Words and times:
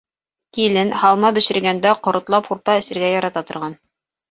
Килен, 0.57 0.93
һалма 1.01 1.31
бешергәндә, 1.35 1.93
ҡоротлап 2.09 2.51
һурпа 2.55 2.79
эсергә 2.83 3.15
ярата 3.15 3.47
торған. 3.53 3.81